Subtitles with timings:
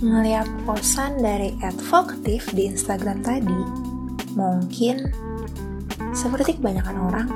[0.00, 3.60] Ngeliat posan dari advokatif di Instagram tadi,
[4.32, 5.12] mungkin
[6.16, 7.28] seperti kebanyakan orang,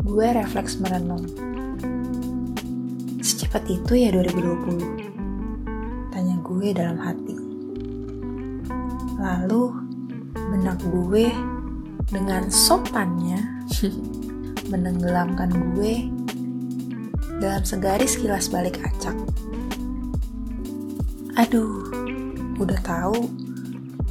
[0.00, 1.28] gue refleks merenung.
[3.20, 7.36] Secepat itu ya 2020, tanya gue dalam hati.
[9.20, 9.76] Lalu,
[10.32, 11.28] benak gue
[12.08, 13.68] dengan sopannya
[14.72, 16.08] menenggelamkan gue
[17.44, 19.20] dalam segaris kilas balik acak.
[21.32, 21.88] Aduh,
[22.60, 23.24] udah tahu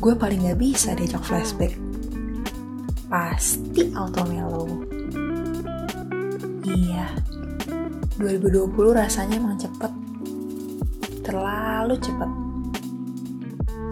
[0.01, 1.77] gue paling gak bisa diajak flashback.
[3.05, 4.65] Pasti auto mellow.
[6.65, 7.13] Iya,
[8.17, 9.93] 2020 rasanya emang cepet.
[11.21, 12.31] Terlalu cepet.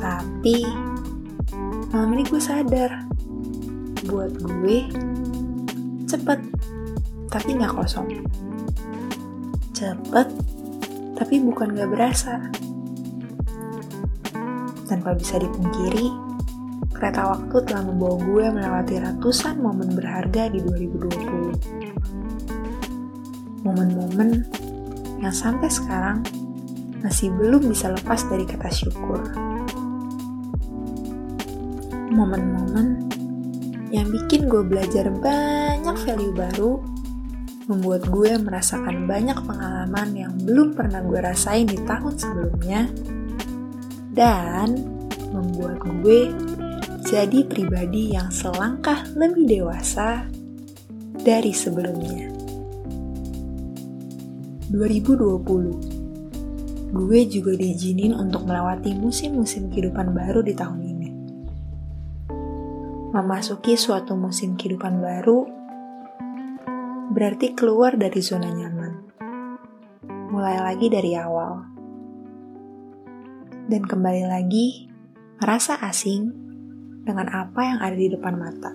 [0.02, 0.66] Tapi,
[1.94, 3.06] malam ini gue sadar.
[4.10, 4.90] Buat gue,
[6.10, 6.40] cepet.
[7.30, 8.10] Tapi gak kosong.
[9.78, 10.28] Cepet,
[11.14, 12.50] tapi bukan gak berasa.
[14.90, 16.10] Tanpa bisa dipungkiri,
[16.98, 23.62] kereta waktu telah membawa gue melewati ratusan momen berharga di 2020.
[23.62, 24.50] Momen-momen
[25.22, 26.26] yang sampai sekarang
[27.06, 29.22] masih belum bisa lepas dari kata syukur.
[32.10, 33.14] Momen-momen
[33.94, 36.82] yang bikin gue belajar banyak value baru,
[37.70, 42.90] membuat gue merasakan banyak pengalaman yang belum pernah gue rasain di tahun sebelumnya,
[44.20, 44.76] dan
[45.32, 46.28] membuat gue
[47.08, 50.28] jadi pribadi yang selangkah lebih dewasa
[51.24, 52.28] dari sebelumnya.
[54.76, 55.96] 2020
[56.90, 61.10] Gue juga diizinin untuk melewati musim-musim kehidupan baru di tahun ini.
[63.14, 65.46] Memasuki suatu musim kehidupan baru
[67.14, 68.94] berarti keluar dari zona nyaman.
[70.34, 71.79] Mulai lagi dari awal
[73.70, 74.90] dan kembali lagi
[75.38, 76.34] merasa asing
[77.06, 78.74] dengan apa yang ada di depan mata.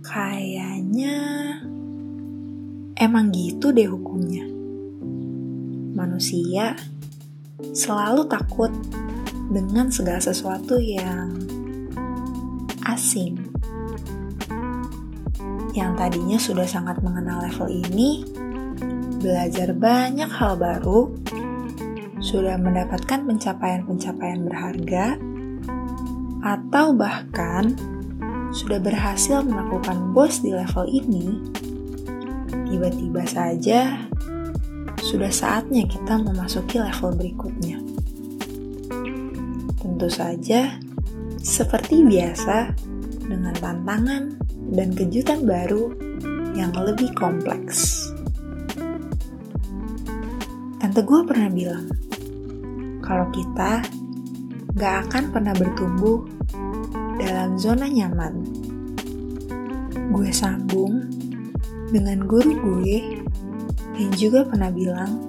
[0.00, 1.16] Kayaknya
[2.96, 4.48] emang gitu deh hukumnya.
[5.92, 6.72] Manusia
[7.76, 8.72] selalu takut
[9.52, 11.36] dengan segala sesuatu yang
[12.88, 13.44] asing.
[15.76, 18.24] Yang tadinya sudah sangat mengenal level ini,
[19.20, 21.25] belajar banyak hal baru
[22.26, 25.14] sudah mendapatkan pencapaian-pencapaian berharga,
[26.42, 27.70] atau bahkan
[28.50, 31.38] sudah berhasil menaklukkan bos di level ini,
[32.66, 34.10] tiba-tiba saja
[35.06, 37.78] sudah saatnya kita memasuki level berikutnya.
[39.78, 40.82] Tentu saja,
[41.38, 42.74] seperti biasa,
[43.22, 44.34] dengan tantangan
[44.74, 45.94] dan kejutan baru
[46.58, 48.10] yang lebih kompleks.
[50.82, 51.86] Tante gue pernah bilang,
[53.06, 53.86] kalau kita
[54.74, 56.26] gak akan pernah bertumbuh
[57.16, 58.44] dalam zona nyaman.
[60.12, 61.06] Gue sambung
[61.94, 63.22] dengan guru gue
[63.96, 65.22] yang juga pernah bilang,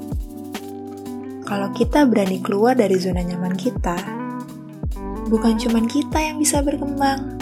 [1.48, 3.96] kalau kita berani keluar dari zona nyaman kita,
[5.32, 7.40] bukan cuma kita yang bisa berkembang,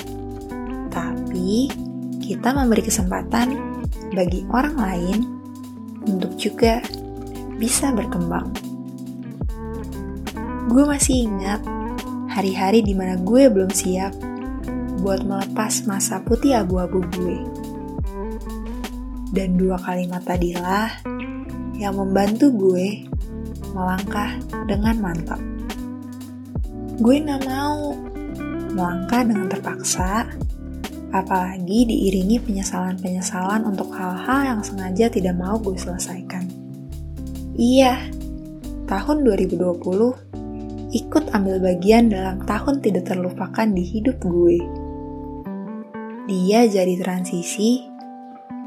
[0.93, 1.73] tapi
[2.21, 3.57] kita memberi kesempatan
[4.13, 5.19] bagi orang lain
[6.05, 6.85] untuk juga
[7.57, 8.64] bisa berkembang.
[10.65, 11.61] Gue masih ingat
[12.25, 14.17] hari-hari di mana gue belum siap
[15.05, 17.37] buat melepas masa putih abu-abu gue.
[19.29, 20.89] Dan dua kalimat tadilah
[21.77, 23.05] yang membantu gue
[23.77, 25.37] melangkah dengan mantap.
[26.97, 27.93] Gue gak mau
[28.73, 30.33] melangkah dengan terpaksa,
[31.13, 36.49] apalagi diiringi penyesalan-penyesalan untuk hal-hal yang sengaja tidak mau gue selesaikan.
[37.53, 38.09] Iya,
[38.89, 40.24] tahun 2020
[40.95, 44.63] ikut ambil bagian dalam tahun tidak terlupakan di hidup gue.
[46.31, 47.83] Dia jadi transisi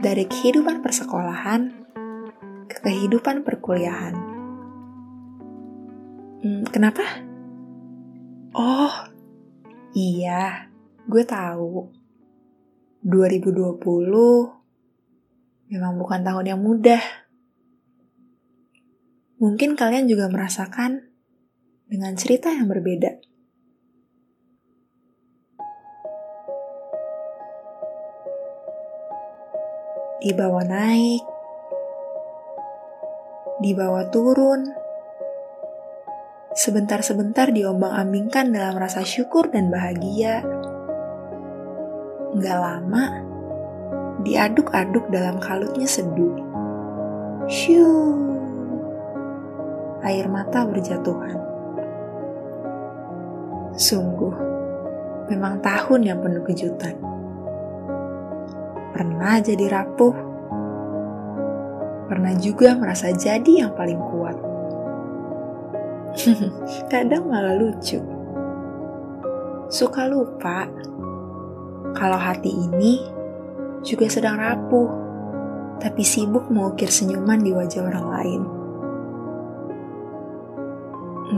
[0.04, 1.72] dari kehidupan persekolahan
[2.68, 4.12] ke kehidupan perkuliahan.
[6.44, 7.00] Hmm, kenapa?
[8.52, 8.92] Oh,
[9.96, 10.68] iya,
[11.08, 11.88] gue tahu.
[13.08, 13.80] 2020
[15.72, 17.00] memang bukan tahun yang mudah.
[19.40, 21.07] Mungkin kalian juga merasakan
[21.88, 23.16] dengan cerita yang berbeda.
[30.20, 31.24] Di bawah naik,
[33.64, 34.68] di bawah turun,
[36.52, 40.44] sebentar-sebentar diombang-ambingkan dalam rasa syukur dan bahagia.
[42.36, 43.04] Nggak lama,
[44.20, 46.36] diaduk-aduk dalam kalutnya seduh.
[47.48, 48.28] Shoo.
[50.04, 51.47] air mata berjatuhan.
[53.78, 54.34] Sungguh,
[55.30, 56.98] memang tahun yang penuh kejutan.
[58.90, 60.14] Pernah jadi rapuh,
[62.10, 64.34] pernah juga merasa jadi yang paling kuat.
[66.90, 68.02] Kadang malah lucu.
[69.70, 70.66] Suka lupa
[71.94, 72.98] kalau hati ini
[73.86, 74.90] juga sedang rapuh,
[75.78, 78.42] tapi sibuk mengukir senyuman di wajah orang lain.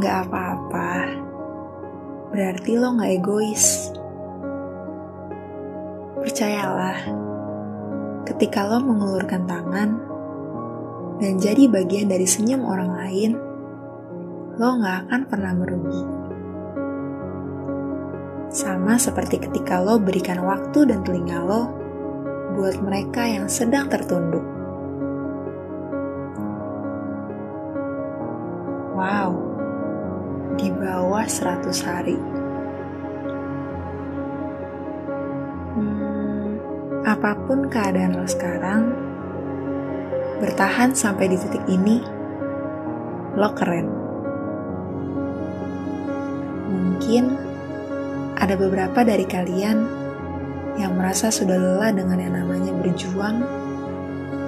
[0.01, 1.29] Nggak apa-apa,
[2.31, 3.91] berarti lo nggak egois.
[6.23, 6.99] Percayalah,
[8.23, 9.91] ketika lo mengulurkan tangan
[11.19, 13.33] dan jadi bagian dari senyum orang lain,
[14.61, 16.03] lo nggak akan pernah merugi.
[18.51, 21.63] Sama seperti ketika lo berikan waktu dan telinga lo
[22.55, 24.43] buat mereka yang sedang tertunduk.
[28.95, 29.40] Wow,
[31.21, 32.17] bawah 100 hari.
[35.77, 36.57] Hmm,
[37.05, 38.89] apa pun keadaan lo sekarang,
[40.41, 42.01] bertahan sampai di titik ini,
[43.37, 43.85] lo keren.
[46.73, 47.25] Mungkin
[48.41, 49.77] ada beberapa dari kalian
[50.81, 53.45] yang merasa sudah lelah dengan yang namanya berjuang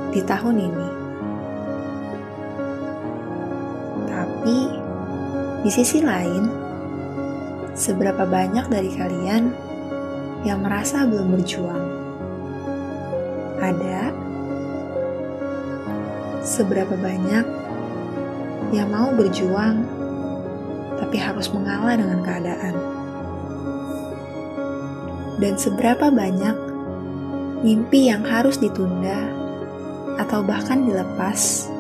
[0.08, 0.91] di tahun ini.
[5.62, 6.50] Di sisi lain,
[7.78, 9.54] seberapa banyak dari kalian
[10.42, 11.86] yang merasa belum berjuang?
[13.62, 14.10] Ada
[16.42, 17.46] seberapa banyak
[18.74, 19.86] yang mau berjuang
[20.98, 22.74] tapi harus mengalah dengan keadaan?
[25.38, 26.56] Dan seberapa banyak
[27.62, 29.30] mimpi yang harus ditunda
[30.18, 31.70] atau bahkan dilepas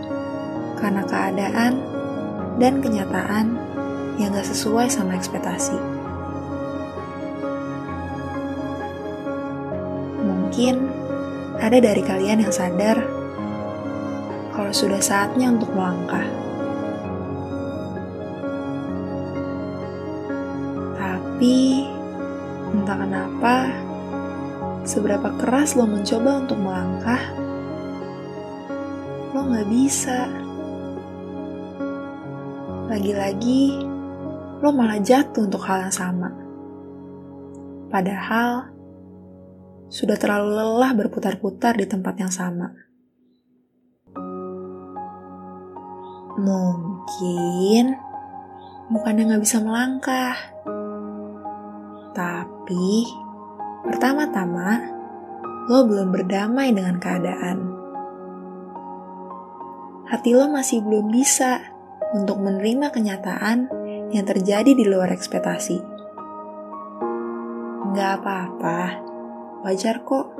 [0.78, 1.82] karena keadaan
[2.62, 3.71] dan kenyataan
[4.20, 5.76] yang gak sesuai sama ekspektasi.
[10.20, 10.74] Mungkin
[11.62, 13.00] ada dari kalian yang sadar
[14.52, 16.26] kalau sudah saatnya untuk melangkah.
[21.00, 21.88] Tapi
[22.72, 23.54] entah kenapa
[24.84, 27.22] seberapa keras lo mencoba untuk melangkah,
[29.32, 30.28] lo gak bisa.
[32.92, 33.91] Lagi-lagi,
[34.62, 36.30] lo malah jatuh untuk hal yang sama.
[37.90, 38.70] Padahal,
[39.90, 42.70] sudah terlalu lelah berputar-putar di tempat yang sama.
[46.38, 47.92] Mungkin
[48.88, 50.38] bukannya nggak bisa melangkah,
[52.14, 53.10] tapi
[53.82, 54.78] pertama-tama
[55.66, 57.58] lo belum berdamai dengan keadaan.
[60.06, 61.60] Hati lo masih belum bisa
[62.14, 63.81] untuk menerima kenyataan
[64.12, 65.80] yang terjadi di luar ekspektasi.
[67.92, 68.80] Nggak apa-apa,
[69.64, 70.36] wajar kok.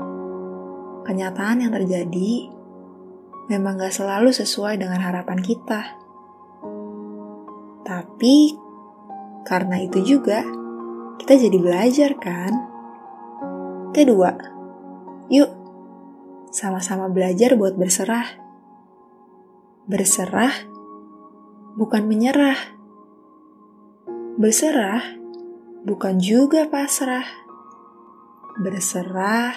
[1.03, 2.53] Kenyataan yang terjadi
[3.51, 5.99] memang gak selalu sesuai dengan harapan kita.
[7.83, 8.55] Tapi,
[9.43, 10.47] karena itu juga,
[11.19, 12.53] kita jadi belajar kan?
[13.91, 14.31] Kedua,
[15.27, 15.51] yuk
[16.55, 18.41] sama-sama belajar buat berserah.
[19.91, 20.55] Berserah
[21.75, 22.82] bukan menyerah
[24.33, 25.21] Berserah
[25.85, 27.29] bukan juga pasrah.
[28.57, 29.53] Berserah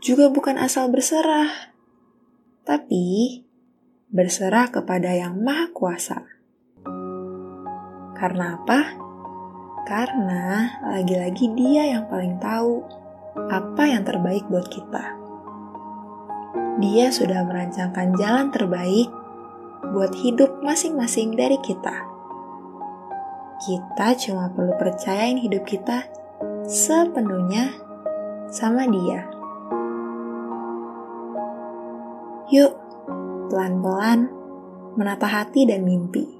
[0.00, 1.76] juga bukan asal berserah,
[2.64, 3.44] tapi
[4.08, 6.24] berserah kepada Yang Maha Kuasa.
[8.16, 8.96] Karena apa?
[9.84, 12.80] Karena lagi-lagi Dia yang paling tahu
[13.52, 15.20] apa yang terbaik buat kita.
[16.80, 19.12] Dia sudah merancangkan jalan terbaik
[19.92, 22.15] buat hidup masing-masing dari kita.
[23.56, 26.04] Kita cuma perlu percayain hidup kita
[26.68, 27.72] sepenuhnya
[28.52, 29.24] sama dia.
[32.52, 32.72] Yuk,
[33.48, 34.28] pelan-pelan
[34.94, 36.36] menata hati dan mimpi.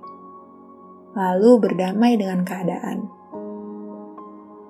[1.16, 3.08] Lalu berdamai dengan keadaan.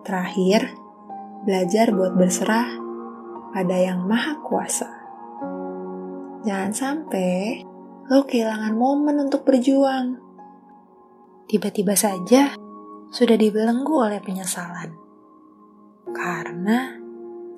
[0.06, 0.70] Terakhir,
[1.42, 2.78] belajar buat berserah
[3.50, 4.86] pada yang maha kuasa.
[6.46, 7.66] Jangan sampai
[8.06, 10.25] lo kehilangan momen untuk berjuang
[11.46, 12.58] tiba-tiba saja
[13.14, 14.98] sudah dibelenggu oleh penyesalan.
[16.10, 16.98] Karena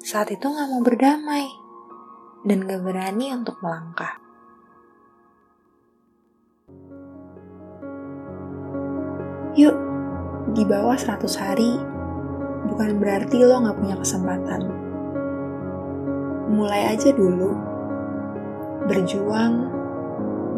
[0.04, 1.48] saat itu gak mau berdamai
[2.44, 4.20] dan gak berani untuk melangkah.
[9.56, 9.76] Yuk,
[10.52, 11.72] di bawah 100 hari
[12.68, 14.62] bukan berarti lo gak punya kesempatan.
[16.52, 17.56] Mulai aja dulu.
[18.84, 19.54] Berjuang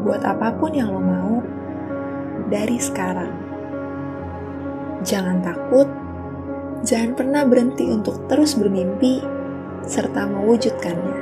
[0.03, 1.60] buat apa pun yang lo mau
[2.51, 3.33] dari sekarang.
[5.07, 5.89] Jangan takut,
[6.85, 9.25] jangan pernah berhenti untuk terus bermimpi
[9.87, 11.19] serta mewujudkannya.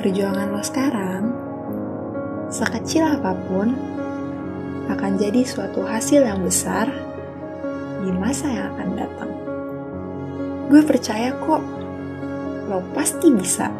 [0.00, 1.22] Perjuangan lo sekarang,
[2.50, 3.76] sekecil apa pun,
[4.90, 6.90] akan jadi suatu hasil yang besar
[8.02, 9.30] di masa yang akan datang.
[10.66, 11.62] Gue percaya kok,
[12.66, 13.70] lo pasti bisa.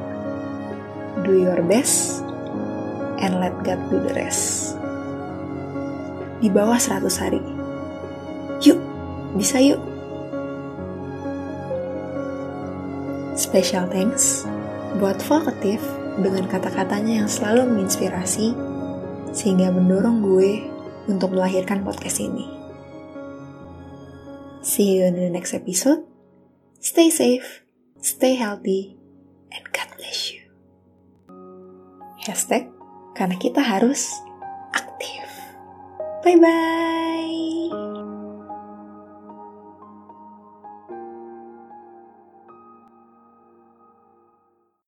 [1.26, 2.23] Do your best
[3.19, 4.62] and let God do the rest.
[6.42, 7.40] Di bawah 100 hari.
[8.66, 8.78] Yuk,
[9.38, 9.78] bisa yuk.
[13.38, 14.44] Special thanks
[14.99, 15.80] buat Vokatif
[16.20, 18.52] dengan kata-katanya yang selalu menginspirasi
[19.32, 20.68] sehingga mendorong gue
[21.08, 22.44] untuk melahirkan podcast ini.
[24.62, 26.06] See you in the next episode.
[26.78, 27.66] Stay safe,
[27.99, 28.94] stay healthy,
[29.50, 30.42] and God bless you.
[32.22, 32.70] Hashtag
[33.18, 34.11] karena kita harus
[36.23, 37.91] 拜拜。